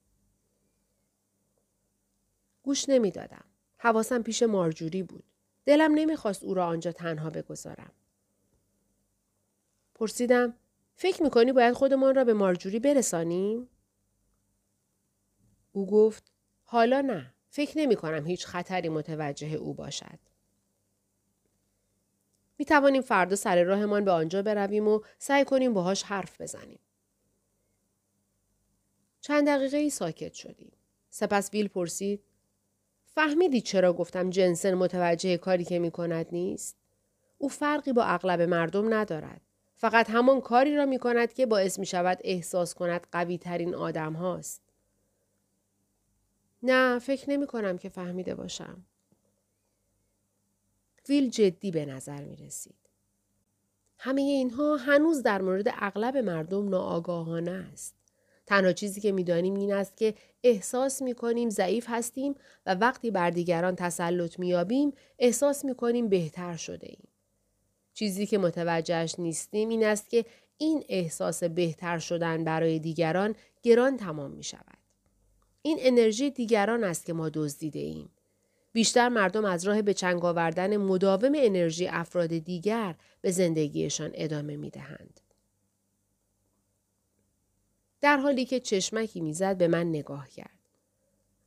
گوش 2.63 2.89
نمی 2.89 3.11
دادم. 3.11 3.45
حواسم 3.77 4.21
پیش 4.23 4.43
مارجوری 4.43 5.03
بود. 5.03 5.23
دلم 5.65 5.91
نمی‌خواست 5.95 6.43
او 6.43 6.53
را 6.53 6.65
آنجا 6.65 6.91
تنها 6.91 7.29
بگذارم. 7.29 7.91
پرسیدم 9.95 10.53
فکر 10.95 11.23
می‌کنی 11.23 11.51
باید 11.51 11.73
خودمان 11.73 12.15
را 12.15 12.23
به 12.23 12.33
مارجوری 12.33 12.79
برسانیم؟ 12.79 13.69
او 15.71 15.87
گفت 15.87 16.31
حالا 16.63 17.01
نه. 17.01 17.33
فکر 17.49 17.77
نمی 17.77 17.95
کنم 17.95 18.25
هیچ 18.25 18.45
خطری 18.45 18.89
متوجه 18.89 19.53
او 19.53 19.73
باشد. 19.73 20.19
می 22.57 22.65
توانیم 22.65 23.01
فردا 23.01 23.35
سر 23.35 23.63
راهمان 23.63 24.05
به 24.05 24.11
آنجا 24.11 24.41
برویم 24.41 24.87
و 24.87 25.01
سعی 25.19 25.45
کنیم 25.45 25.73
باهاش 25.73 26.03
حرف 26.03 26.41
بزنیم. 26.41 26.79
چند 29.21 29.47
دقیقه 29.47 29.77
ای 29.77 29.89
ساکت 29.89 30.33
شدیم. 30.33 30.71
سپس 31.09 31.53
ویل 31.53 31.67
پرسید 31.67 32.23
فهمیدی 33.15 33.61
چرا 33.61 33.93
گفتم 33.93 34.29
جنسن 34.29 34.73
متوجه 34.73 35.37
کاری 35.37 35.63
که 35.63 35.79
می 35.79 35.91
کند 35.91 36.27
نیست؟ 36.31 36.77
او 37.37 37.49
فرقی 37.49 37.93
با 37.93 38.03
اغلب 38.03 38.41
مردم 38.41 38.93
ندارد. 38.93 39.41
فقط 39.75 40.09
همان 40.09 40.41
کاری 40.41 40.75
را 40.75 40.85
می 40.85 40.99
کند 40.99 41.33
که 41.33 41.45
باعث 41.45 41.79
می 41.79 41.85
شود 41.85 42.17
احساس 42.23 42.73
کند 42.73 43.07
قوی 43.11 43.37
ترین 43.37 43.75
آدم 43.75 44.13
هاست. 44.13 44.61
نه 46.63 46.99
فکر 46.99 47.29
نمی 47.29 47.47
کنم 47.47 47.77
که 47.77 47.89
فهمیده 47.89 48.35
باشم. 48.35 48.85
ویل 51.09 51.29
جدی 51.29 51.71
به 51.71 51.85
نظر 51.85 52.23
می 52.23 52.35
رسید. 52.35 52.75
همه 53.99 54.21
اینها 54.21 54.75
هنوز 54.75 55.23
در 55.23 55.41
مورد 55.41 55.67
اغلب 55.67 56.17
مردم 56.17 56.69
ناآگاهانه 56.69 57.51
است. 57.73 57.95
تنها 58.45 58.71
چیزی 58.71 59.01
که 59.01 59.11
می‌دانیم 59.11 59.55
این 59.55 59.73
است 59.73 59.97
که 59.97 60.13
احساس 60.43 61.01
می 61.01 61.15
کنیم 61.15 61.49
ضعیف 61.49 61.85
هستیم 61.89 62.35
و 62.65 62.75
وقتی 62.75 63.11
بر 63.11 63.29
دیگران 63.29 63.75
تسلط 63.75 64.39
میابیم 64.39 64.93
احساس 65.19 65.65
می 65.65 65.75
کنیم 65.75 66.09
بهتر 66.09 66.55
شده 66.55 66.87
ایم. 66.87 67.07
چیزی 67.93 68.25
که 68.25 68.37
متوجهش 68.37 69.15
نیستیم 69.17 69.69
این 69.69 69.85
است 69.85 70.09
که 70.09 70.25
این 70.57 70.83
احساس 70.89 71.43
بهتر 71.43 71.99
شدن 71.99 72.43
برای 72.43 72.79
دیگران 72.79 73.35
گران 73.63 73.97
تمام 73.97 74.31
می 74.31 74.43
شود. 74.43 74.77
این 75.61 75.77
انرژی 75.79 76.31
دیگران 76.31 76.83
است 76.83 77.05
که 77.05 77.13
ما 77.13 77.29
دزدیده 77.29 77.79
ایم. 77.79 78.09
بیشتر 78.73 79.09
مردم 79.09 79.45
از 79.45 79.65
راه 79.65 79.81
به 79.81 79.93
چنگ 79.93 80.25
آوردن 80.25 80.77
مداوم 80.77 81.31
انرژی 81.35 81.87
افراد 81.87 82.37
دیگر 82.37 82.95
به 83.21 83.31
زندگیشان 83.31 84.11
ادامه 84.13 84.57
می 84.57 84.69
دهند. 84.69 85.19
در 88.03 88.17
حالی 88.17 88.45
که 88.45 88.59
چشمکی 88.59 89.21
می‌زد 89.21 89.57
به 89.57 89.67
من 89.67 89.89
نگاه 89.89 90.29
کرد. 90.29 90.59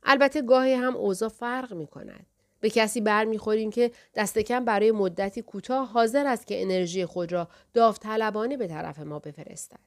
البته 0.03 0.41
گاهی 0.41 0.73
هم 0.73 0.95
اوضاع 0.95 1.29
فرق 1.29 1.73
می 1.73 1.87
کند. 1.87 2.25
به 2.59 2.69
کسی 2.69 3.01
برمیخوریم 3.01 3.69
که 3.69 3.91
دست 4.15 4.39
کم 4.39 4.65
برای 4.65 4.91
مدتی 4.91 5.41
کوتاه 5.41 5.87
حاضر 5.87 6.27
است 6.27 6.47
که 6.47 6.61
انرژی 6.61 7.05
خود 7.05 7.31
را 7.31 7.47
داوطلبانه 7.73 8.57
به 8.57 8.67
طرف 8.67 8.99
ما 8.99 9.19
بفرستد. 9.19 9.79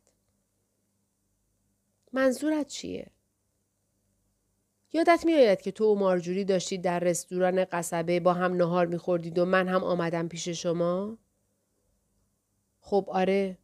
منظورت 2.13 2.67
چیه؟ 2.67 3.07
یادت 4.93 5.23
میآید 5.27 5.61
که 5.61 5.73
تو 5.73 5.85
و 5.85 5.95
مارجوری 5.95 6.45
داشتید 6.45 6.83
در 6.83 6.99
رستوران 6.99 7.65
قصبه 7.65 8.21
با 8.21 8.33
هم 8.33 8.55
نهار 8.55 8.87
میخوردید 8.87 9.39
و 9.39 9.45
من 9.45 9.69
هم 9.69 9.85
آمدم 9.85 10.29
پیش 10.29 10.49
شما؟ 10.49 11.19
خب 12.81 13.07
آره. 13.09 13.59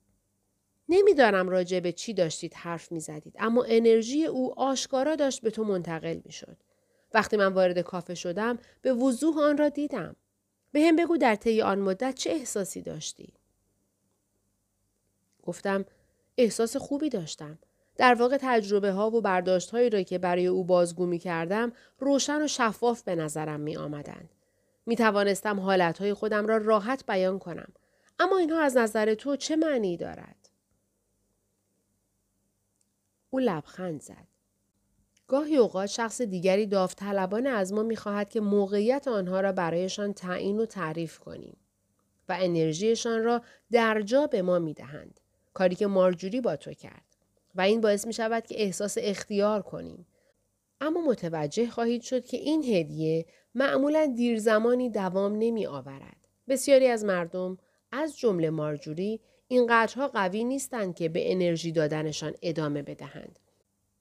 نمی‌دانم 0.88 1.48
راجع 1.48 1.80
به 1.80 1.92
چی 1.92 2.14
داشتید 2.14 2.54
حرف 2.54 2.92
می‌زدید 2.92 3.36
اما 3.38 3.64
انرژی 3.68 4.26
او 4.26 4.60
آشکارا 4.60 5.16
داشت 5.16 5.42
به 5.42 5.50
تو 5.50 5.64
منتقل 5.64 6.20
می‌شد. 6.24 6.56
وقتی 7.14 7.36
من 7.36 7.52
وارد 7.52 7.80
کافه 7.80 8.14
شدم 8.14 8.58
به 8.82 8.92
وضوح 8.92 9.38
آن 9.38 9.58
را 9.58 9.68
دیدم. 9.68 10.16
به 10.72 10.80
هم 10.80 10.96
بگو 10.96 11.16
در 11.16 11.34
طی 11.34 11.62
آن 11.62 11.78
مدت 11.78 12.14
چه 12.14 12.30
احساسی 12.30 12.82
داشتی؟ 12.82 13.32
گفتم 15.42 15.84
احساس 16.38 16.76
خوبی 16.76 17.08
داشتم. 17.08 17.58
در 17.96 18.14
واقع 18.14 18.36
تجربه 18.40 18.90
ها 18.90 19.10
و 19.10 19.20
برداشت 19.20 19.70
هایی 19.70 19.90
را 19.90 20.02
که 20.02 20.18
برای 20.18 20.46
او 20.46 20.64
بازگو 20.64 21.06
می 21.06 21.18
کردم 21.18 21.72
روشن 21.98 22.42
و 22.42 22.48
شفاف 22.48 23.02
به 23.02 23.14
نظرم 23.14 23.60
می 23.60 23.76
آمدند. 23.76 24.30
می 24.86 24.96
توانستم 24.96 25.60
حالت 25.60 25.98
های 25.98 26.14
خودم 26.14 26.46
را 26.46 26.56
راحت 26.56 27.06
بیان 27.06 27.38
کنم. 27.38 27.72
اما 28.18 28.38
اینها 28.38 28.60
از 28.60 28.76
نظر 28.76 29.14
تو 29.14 29.36
چه 29.36 29.56
معنی 29.56 29.96
دارد؟ 29.96 30.45
او 33.36 33.40
لبخند 33.40 34.02
زد. 34.02 34.26
گاهی 35.28 35.56
اوقات 35.56 35.86
شخص 35.86 36.20
دیگری 36.22 36.66
داوطلبانه 36.66 37.48
از 37.48 37.72
ما 37.72 37.82
می‌خواهد 37.82 38.28
که 38.28 38.40
موقعیت 38.40 39.08
آنها 39.08 39.40
را 39.40 39.52
برایشان 39.52 40.12
تعیین 40.12 40.60
و 40.60 40.66
تعریف 40.66 41.18
کنیم 41.18 41.56
و 42.28 42.36
انرژیشان 42.40 43.22
را 43.22 43.42
در 43.72 44.02
جا 44.02 44.26
به 44.26 44.42
ما 44.42 44.58
می‌دهند 44.58 45.20
کاری 45.54 45.74
که 45.74 45.86
مارجوری 45.86 46.40
با 46.40 46.56
تو 46.56 46.72
کرد 46.72 47.04
و 47.54 47.60
این 47.60 47.80
باعث 47.80 48.06
می 48.06 48.12
شود 48.12 48.46
که 48.46 48.62
احساس 48.62 48.98
اختیار 49.00 49.62
کنیم. 49.62 50.06
اما 50.80 51.00
متوجه 51.00 51.70
خواهید 51.70 52.02
شد 52.02 52.24
که 52.24 52.36
این 52.36 52.64
هدیه 52.64 53.26
معمولا 53.54 54.12
دیر 54.16 54.38
زمانی 54.38 54.90
دوام 54.90 55.36
نمی 55.38 55.66
آورد. 55.66 56.28
بسیاری 56.48 56.88
از 56.88 57.04
مردم 57.04 57.58
از 57.92 58.18
جمله 58.18 58.50
مارجوری 58.50 59.20
اینقدرها 59.48 60.08
قوی 60.08 60.44
نیستند 60.44 60.94
که 60.94 61.08
به 61.08 61.32
انرژی 61.32 61.72
دادنشان 61.72 62.34
ادامه 62.42 62.82
بدهند. 62.82 63.38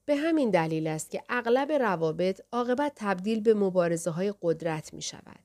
به 0.06 0.16
همین 0.16 0.50
دلیل 0.50 0.88
است 0.88 1.12
که 1.12 1.24
اغلب 1.30 1.72
روابط 1.72 2.42
عاقبت 2.52 2.92
تبدیل 2.96 3.40
به 3.40 3.54
مبارزه 3.54 4.12
های 4.12 4.34
قدرت 4.42 4.94
می 4.94 5.02
شود. 5.02 5.40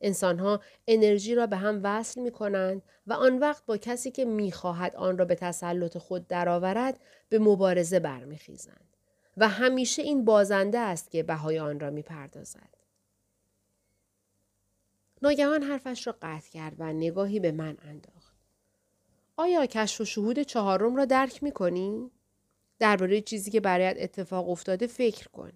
انسانها 0.00 0.60
انرژی 0.88 1.34
را 1.34 1.46
به 1.46 1.56
هم 1.56 1.80
وصل 1.82 2.20
می 2.20 2.30
کنند 2.30 2.82
و 3.06 3.12
آن 3.12 3.38
وقت 3.38 3.66
با 3.66 3.76
کسی 3.76 4.10
که 4.10 4.24
می 4.24 4.52
خواهد 4.52 4.96
آن 4.96 5.18
را 5.18 5.24
به 5.24 5.34
تسلط 5.34 5.98
خود 5.98 6.26
درآورد 6.26 7.00
به 7.28 7.38
مبارزه 7.38 8.00
برمیخیزند 8.00 8.96
و 9.36 9.48
همیشه 9.48 10.02
این 10.02 10.24
بازنده 10.24 10.78
است 10.78 11.10
که 11.10 11.22
بهای 11.22 11.58
آن 11.58 11.80
را 11.80 11.90
می 11.90 12.02
پردازد. 12.02 12.78
ناگهان 15.22 15.62
حرفش 15.62 16.06
را 16.06 16.16
قطع 16.22 16.50
کرد 16.50 16.74
و 16.78 16.92
نگاهی 16.92 17.40
به 17.40 17.52
من 17.52 17.76
انداخت. 17.82 18.27
آیا 19.40 19.66
کشف 19.66 20.00
و 20.00 20.04
شهود 20.04 20.38
چهارم 20.38 20.96
را 20.96 21.04
درک 21.04 21.42
می 21.42 21.52
کنی؟ 21.52 22.10
درباره 22.78 23.20
چیزی 23.20 23.50
که 23.50 23.60
برایت 23.60 23.96
اتفاق 23.98 24.50
افتاده 24.50 24.86
فکر 24.86 25.28
کن. 25.28 25.52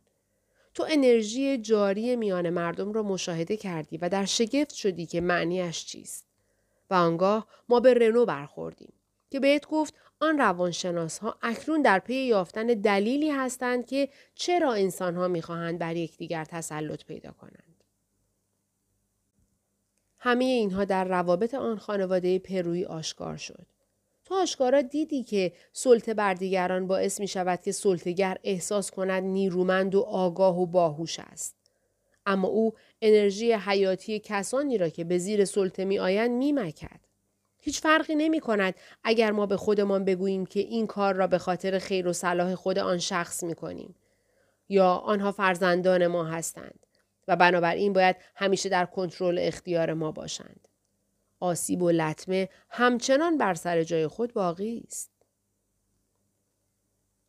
تو 0.75 0.87
انرژی 0.91 1.59
جاری 1.59 2.17
میان 2.17 2.51
مردم 2.51 2.93
را 2.93 3.03
مشاهده 3.03 3.57
کردی 3.57 3.97
و 3.97 4.09
در 4.09 4.25
شگفت 4.25 4.75
شدی 4.75 5.07
که 5.07 5.21
معنیش 5.21 5.85
چیست. 5.85 6.27
و 6.91 6.95
آنگاه 6.95 7.47
ما 7.69 7.81
به 7.81 7.95
رنو 7.95 8.25
برخوردیم 8.25 8.93
که 9.31 9.41
بهت 9.41 9.67
گفت 9.67 9.95
آن 10.21 10.39
روانشناس 10.39 11.19
ها 11.19 11.39
اکنون 11.43 11.83
در 11.83 11.99
پی 11.99 12.15
یافتن 12.15 12.67
دلیلی 12.67 13.31
هستند 13.31 13.87
که 13.87 14.09
چرا 14.35 14.73
انسان 14.73 15.17
ها 15.17 15.29
می‌خواهند 15.29 15.79
بر 15.79 15.97
یکدیگر 15.97 16.45
تسلط 16.45 17.05
پیدا 17.05 17.33
کنند. 17.33 17.85
همه 20.19 20.45
اینها 20.45 20.85
در 20.85 21.05
روابط 21.05 21.55
آن 21.55 21.79
خانواده 21.79 22.39
پرویی 22.39 22.85
آشکار 22.85 23.37
شد. 23.37 23.72
تو 24.33 24.39
آشکارا 24.39 24.83
دیدی 24.83 25.23
که 25.23 25.53
سلطه 25.73 26.15
بر 26.15 26.35
دیگران 26.35 26.87
باعث 26.87 27.21
می 27.21 27.29
شود 27.29 27.61
که 27.61 27.73
سلطگر 27.73 28.39
احساس 28.45 28.91
کند 28.91 29.23
نیرومند 29.23 29.95
و 29.95 30.01
آگاه 30.01 30.61
و 30.61 30.67
باهوش 30.67 31.19
است. 31.19 31.57
اما 32.27 32.49
او 32.49 32.73
انرژی 33.03 33.53
حیاتی 33.53 34.19
کسانی 34.25 34.79
را 34.79 34.89
که 34.89 35.05
به 35.05 35.19
زیر 35.19 35.45
سلطه 35.45 35.85
می 35.85 35.99
آیند 35.99 36.31
می 36.31 36.53
مکد. 36.53 37.01
هیچ 37.59 37.81
فرقی 37.81 38.15
نمی 38.15 38.41
کند 38.41 38.75
اگر 39.05 39.31
ما 39.31 39.47
به 39.47 39.57
خودمان 39.57 40.05
بگوییم 40.05 40.47
که 40.47 40.61
این 40.61 40.87
کار 40.87 41.15
را 41.15 41.27
به 41.27 41.39
خاطر 41.39 41.79
خیر 41.79 42.09
و 42.09 42.13
صلاح 42.13 42.55
خود 42.55 42.79
آن 42.79 42.99
شخص 42.99 43.43
می 43.43 43.55
کنیم. 43.55 43.95
یا 44.69 44.93
آنها 44.95 45.33
فرزندان 45.33 46.07
ما 46.07 46.25
هستند 46.25 46.87
و 47.29 47.37
بنابراین 47.37 47.93
باید 47.93 48.17
همیشه 48.35 48.69
در 48.69 48.85
کنترل 48.85 49.39
اختیار 49.39 49.95
ما 49.95 50.13
باشند. 50.13 50.69
آسیب 51.43 51.83
و 51.83 51.91
لطمه 51.91 52.49
همچنان 52.71 53.39
بر 53.39 53.55
سر 53.55 53.83
جای 53.83 54.07
خود 54.07 54.33
باقی 54.33 54.85
است. 54.87 55.11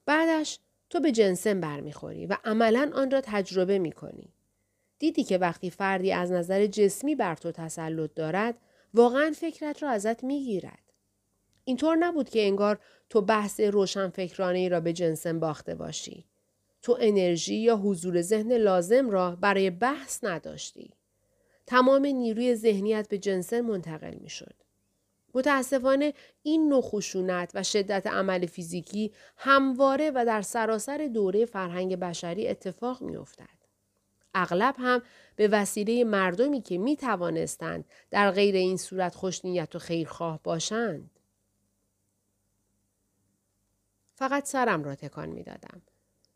بعدش 0.05 0.59
تو 0.89 0.99
به 0.99 1.11
جنسن 1.11 1.61
برمیخوری 1.61 2.25
و 2.25 2.37
عملا 2.45 2.91
آن 2.95 3.11
را 3.11 3.21
تجربه 3.21 3.79
می 3.79 3.91
کنی. 3.91 4.33
دیدی 4.99 5.23
که 5.23 5.37
وقتی 5.37 5.69
فردی 5.69 6.11
از 6.11 6.31
نظر 6.31 6.65
جسمی 6.65 7.15
بر 7.15 7.35
تو 7.35 7.51
تسلط 7.51 8.13
دارد 8.13 8.57
واقعا 8.93 9.31
فکرت 9.35 9.83
را 9.83 9.89
ازت 9.89 10.23
می‌گیرد. 10.23 10.93
اینطور 11.63 11.95
نبود 11.95 12.29
که 12.29 12.41
انگار 12.41 12.79
تو 13.09 13.21
بحث 13.21 13.59
روشنفکرانه 13.59 14.69
را 14.69 14.79
به 14.79 14.93
جنسن 14.93 15.39
باخته 15.39 15.75
باشی. 15.75 16.25
تو 16.81 16.97
انرژی 17.01 17.55
یا 17.55 17.77
حضور 17.77 18.21
ذهن 18.21 18.53
لازم 18.53 19.09
را 19.09 19.35
برای 19.35 19.69
بحث 19.69 20.23
نداشتی. 20.23 20.93
تمام 21.65 22.05
نیروی 22.05 22.55
ذهنیت 22.55 23.09
به 23.09 23.17
جنسن 23.17 23.61
منتقل 23.61 24.13
می 24.13 24.29
شد. 24.29 24.55
متاسفانه 25.33 26.13
این 26.43 26.69
نوع 26.69 26.81
خشونت 26.81 27.51
و 27.53 27.63
شدت 27.63 28.07
عمل 28.07 28.45
فیزیکی 28.45 29.11
همواره 29.37 30.11
و 30.15 30.25
در 30.25 30.41
سراسر 30.41 31.09
دوره 31.13 31.45
فرهنگ 31.45 31.95
بشری 31.95 32.47
اتفاق 32.47 33.01
می 33.01 33.15
افتد. 33.15 33.63
اغلب 34.33 34.75
هم 34.77 35.01
به 35.35 35.47
وسیله 35.47 36.03
مردمی 36.03 36.61
که 36.61 36.77
می 36.77 36.97
توانستند 36.97 37.85
در 38.11 38.31
غیر 38.31 38.55
این 38.55 38.77
صورت 38.77 39.15
خوشنیت 39.15 39.75
و 39.75 39.79
خیرخواه 39.79 40.39
باشند. 40.43 41.19
فقط 44.15 44.45
سرم 44.45 44.83
را 44.83 44.95
تکان 44.95 45.29
می 45.29 45.43
دادم. 45.43 45.81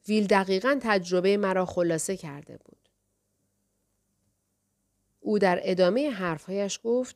ویل 0.07 0.27
دقیقا 0.27 0.79
تجربه 0.81 1.37
مرا 1.37 1.65
خلاصه 1.65 2.17
کرده 2.17 2.57
بود. 2.57 2.86
او 5.27 5.39
در 5.39 5.59
ادامه 5.63 6.09
حرفهایش 6.09 6.79
گفت 6.83 7.15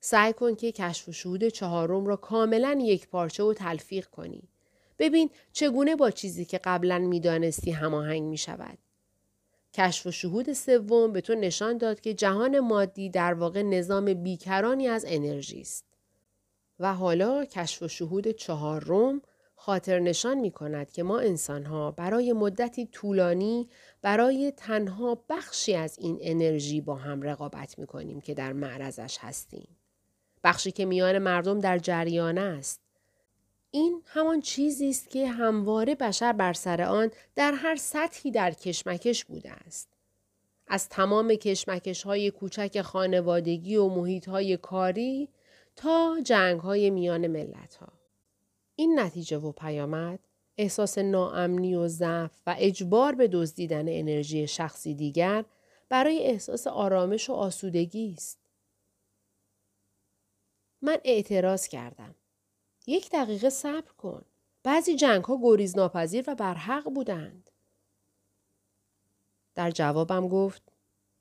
سعی 0.00 0.32
کن 0.32 0.54
که 0.54 0.72
کشف 0.72 1.08
و 1.08 1.12
شهود 1.12 1.48
چهارم 1.48 2.06
را 2.06 2.16
کاملا 2.16 2.78
یک 2.80 3.08
پارچه 3.08 3.42
و 3.42 3.54
تلفیق 3.54 4.06
کنی. 4.06 4.42
ببین 4.98 5.30
چگونه 5.52 5.96
با 5.96 6.10
چیزی 6.10 6.44
که 6.44 6.58
قبلا 6.58 6.98
می‌دانستی 6.98 7.70
هماهنگ 7.70 8.22
می 8.22 8.36
شود. 8.36 8.78
کشف 9.74 10.06
و 10.06 10.10
شهود 10.10 10.52
سوم 10.52 11.12
به 11.12 11.20
تو 11.20 11.34
نشان 11.34 11.78
داد 11.78 12.00
که 12.00 12.14
جهان 12.14 12.60
مادی 12.60 13.10
در 13.10 13.34
واقع 13.34 13.62
نظام 13.62 14.14
بیکرانی 14.14 14.88
از 14.88 15.04
انرژی 15.08 15.60
است. 15.60 15.84
و 16.80 16.94
حالا 16.94 17.44
کشف 17.44 17.82
و 17.82 17.88
شهود 17.88 18.28
چهارم 18.28 19.22
خاطر 19.60 19.98
نشان 19.98 20.38
می 20.38 20.50
کند 20.50 20.90
که 20.90 21.02
ما 21.02 21.18
انسان 21.18 21.64
ها 21.64 21.90
برای 21.90 22.32
مدتی 22.32 22.86
طولانی 22.86 23.68
برای 24.02 24.52
تنها 24.56 25.24
بخشی 25.28 25.74
از 25.74 25.98
این 25.98 26.18
انرژی 26.20 26.80
با 26.80 26.94
هم 26.94 27.22
رقابت 27.22 27.78
می 27.78 27.86
کنیم 27.86 28.20
که 28.20 28.34
در 28.34 28.52
معرضش 28.52 29.18
هستیم. 29.20 29.68
بخشی 30.44 30.70
که 30.70 30.84
میان 30.84 31.18
مردم 31.18 31.60
در 31.60 31.78
جریان 31.78 32.38
است. 32.38 32.80
این 33.70 34.02
همان 34.06 34.40
چیزی 34.40 34.90
است 34.90 35.10
که 35.10 35.28
همواره 35.28 35.94
بشر 35.94 36.32
بر 36.32 36.52
سر 36.52 36.82
آن 36.82 37.10
در 37.34 37.52
هر 37.52 37.76
سطحی 37.76 38.30
در 38.30 38.50
کشمکش 38.50 39.24
بوده 39.24 39.50
است. 39.50 39.88
از 40.68 40.88
تمام 40.88 41.34
کشمکش 41.34 42.02
های 42.02 42.30
کوچک 42.30 42.82
خانوادگی 42.82 43.76
و 43.76 43.88
محیط 43.88 44.28
های 44.28 44.56
کاری 44.56 45.28
تا 45.76 46.16
جنگ 46.24 46.60
های 46.60 46.90
میان 46.90 47.26
ملت 47.26 47.74
ها. 47.74 47.97
این 48.80 49.00
نتیجه 49.00 49.38
و 49.38 49.52
پیامد 49.52 50.18
احساس 50.58 50.98
ناامنی 50.98 51.74
و 51.74 51.88
ضعف 51.88 52.30
و 52.46 52.56
اجبار 52.58 53.14
به 53.14 53.28
دزدیدن 53.28 53.88
انرژی 53.88 54.46
شخصی 54.46 54.94
دیگر 54.94 55.44
برای 55.88 56.18
احساس 56.26 56.66
آرامش 56.66 57.30
و 57.30 57.32
آسودگی 57.32 58.14
است. 58.16 58.38
من 60.82 60.98
اعتراض 61.04 61.68
کردم. 61.68 62.14
یک 62.86 63.10
دقیقه 63.10 63.50
صبر 63.50 63.92
کن. 63.98 64.24
بعضی 64.62 64.96
جنگ 64.96 65.24
ها 65.24 65.38
گریز 65.42 65.76
ناپذیر 65.76 66.24
و 66.26 66.34
برحق 66.34 66.84
بودند. 66.84 67.50
در 69.54 69.70
جوابم 69.70 70.28
گفت 70.28 70.62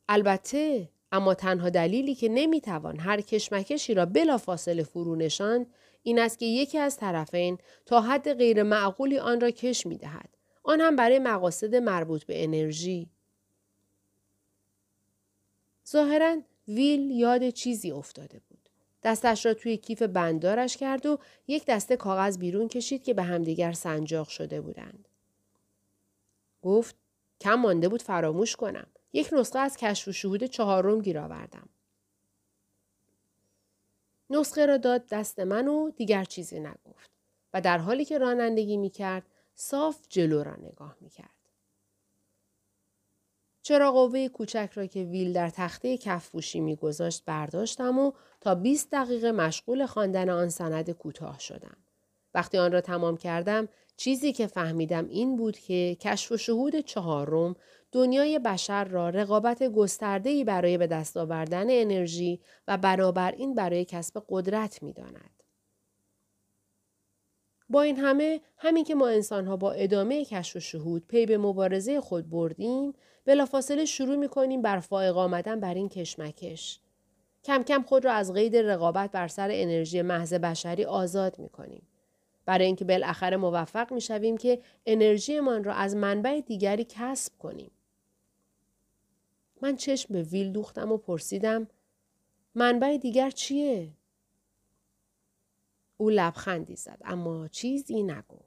البته 0.10 0.90
اما 1.12 1.34
تنها 1.34 1.70
دلیلی 1.70 2.16
که 2.16 2.30
نمی‌توان 2.30 3.00
هر 3.00 3.22
کشمکشی 3.22 3.94
را 3.94 4.06
بلا 4.06 4.38
فاصله 4.38 4.84
فرو 4.84 5.16
نشاند 5.16 5.74
این 6.08 6.20
است 6.20 6.40
که 6.40 6.46
یکی 6.46 6.78
از 6.78 6.98
طرفین 6.98 7.58
تا 7.86 8.02
حد 8.02 8.34
غیر 8.34 8.64
معقولی 8.64 9.20
آن 9.20 9.42
را 9.42 9.52
کش 9.52 9.86
می 9.86 9.98
دهد. 9.98 10.30
آن 10.64 10.82
هم 10.82 10.96
برای 10.96 11.20
مقاصد 11.20 11.76
مربوط 11.76 12.24
به 12.24 12.44
انرژی. 12.44 13.10
ظاهرا 15.88 16.38
ویل 16.68 17.12
یاد 17.12 17.50
چیزی 17.50 17.92
افتاده 17.92 18.42
بود. 18.50 18.70
دستش 19.04 19.46
را 19.46 19.54
توی 19.54 19.78
کیف 19.78 20.02
بندارش 20.02 20.78
کرد 20.78 21.06
و 21.06 21.20
یک 21.48 21.66
دسته 21.66 21.98
کاغذ 21.98 22.38
بیرون 22.38 22.68
کشید 22.68 23.04
که 23.04 23.14
به 23.14 23.24
همدیگر 23.24 23.72
سنجاق 23.72 24.28
شده 24.30 24.62
بودند. 24.62 25.08
گفت 26.62 26.96
کم 27.42 27.56
مانده 27.56 27.90
بود 27.90 28.02
فراموش 28.02 28.56
کنم. 28.56 28.88
یک 29.14 29.30
نسخه 29.34 29.60
از 29.60 29.78
کشف 29.78 30.08
و 30.08 30.12
شهود 30.12 30.44
چهارم 30.44 31.02
گیر 31.02 31.20
آوردم. 31.20 31.70
نسخه 34.30 34.66
را 34.66 34.78
داد 34.78 35.08
دست 35.08 35.40
من 35.40 35.68
و 35.68 35.90
دیگر 35.90 36.24
چیزی 36.24 36.60
نگفت 36.60 37.12
و 37.54 37.62
در 37.62 37.78
حالی 37.78 38.06
که 38.06 38.18
رانندگی 38.18 38.78
می 38.78 38.90
کرد 38.90 39.24
صاف 39.56 39.98
جلو 40.10 40.44
را 40.44 40.56
نگاه 40.56 40.98
می 41.02 41.10
کرد. 41.10 41.30
چرا 43.62 43.92
قوه 43.92 44.28
کوچک 44.28 44.70
را 44.74 44.86
که 44.86 45.04
ویل 45.04 45.34
در 45.34 45.50
تخته 45.50 45.98
کفپوشی 45.98 46.60
میگذاشت 46.60 47.26
برداشتم 47.26 48.00
و 48.00 48.12
تا 48.42 48.56
20 48.56 48.92
دقیقه 48.92 49.32
مشغول 49.32 49.86
خواندن 49.86 50.30
آن 50.30 50.50
سند 50.50 50.92
کوتاه 50.92 51.40
شدم. 51.40 51.78
وقتی 52.34 52.58
آن 52.58 52.72
را 52.72 52.82
تمام 52.82 53.18
کردم 53.18 53.68
چیزی 53.98 54.34
که 54.34 54.48
فهمیدم 54.48 55.08
این 55.08 55.36
بود 55.36 55.58
که 55.58 55.98
کشف 56.02 56.32
و 56.32 56.38
شهود 56.38 56.80
چهارم 56.80 57.56
دنیای 57.92 58.40
بشر 58.40 58.84
را 58.84 59.10
رقابت 59.10 59.64
گسترده‌ای 59.64 60.44
برای 60.44 60.78
به 60.78 60.88
دست 60.88 61.18
آوردن 61.18 61.66
انرژی 61.70 62.40
و 62.68 62.78
بنابراین 62.78 63.56
برای 63.56 63.86
کسب 63.86 64.24
قدرت 64.30 64.84
می‌داند. 64.84 65.44
با 67.70 67.82
این 67.82 67.98
همه 67.98 68.42
همین 68.58 68.84
که 68.84 68.96
ما 68.96 69.08
انسانها 69.08 69.58
با 69.58 69.72
ادامه 69.72 70.26
کشف 70.26 70.56
و 70.56 70.60
شهود 70.60 71.08
پی 71.08 71.26
به 71.26 71.38
مبارزه 71.38 72.02
خود 72.02 72.30
بردیم 72.30 72.94
بلافاصله 73.26 73.86
شروع 73.86 74.16
می 74.16 74.30
کنیم 74.30 74.62
بر 74.62 74.80
فائق 74.80 75.18
آمدن 75.18 75.60
بر 75.60 75.74
این 75.74 75.90
کشمکش 75.90 76.80
کم 77.44 77.64
کم 77.64 77.84
خود 77.84 78.06
را 78.06 78.12
از 78.12 78.34
قید 78.34 78.56
رقابت 78.56 79.12
بر 79.12 79.28
سر 79.28 79.50
انرژی 79.52 80.02
محض 80.02 80.34
بشری 80.34 80.86
آزاد 80.86 81.40
می 81.40 81.50
کنیم. 81.50 81.88
برای 82.46 82.66
اینکه 82.66 82.86
بالاخره 82.86 83.38
موفق 83.38 83.94
می 83.94 84.02
شویم 84.02 84.38
که 84.38 84.62
انرژیمان 84.86 85.64
را 85.64 85.74
از 85.74 85.96
منبع 85.96 86.42
دیگری 86.42 86.86
کسب 86.90 87.38
کنیم. 87.40 87.72
من 89.62 89.76
چشم 89.76 90.14
به 90.14 90.24
ویل 90.24 90.52
دوختم 90.52 90.92
و 90.92 90.98
پرسیدم 90.98 91.68
منبع 92.56 92.98
دیگر 92.98 93.30
چیه؟ 93.30 93.94
او 95.98 96.10
لبخندی 96.10 96.76
زد 96.76 97.02
اما 97.06 97.48
چیزی 97.48 98.04
نگفت. 98.04 98.47